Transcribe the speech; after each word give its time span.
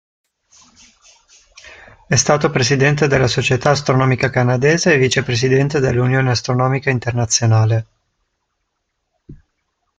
È 2.07 2.15
stato 2.15 2.49
presidente 2.49 3.05
della 3.07 3.27
Società 3.27 3.69
Astronomica 3.69 4.31
Canadese 4.31 4.95
e 4.95 4.97
vicepresidente 4.97 5.79
dell'Unione 5.79 6.31
Astronomica 6.31 6.89
Internazionale. 6.89 7.85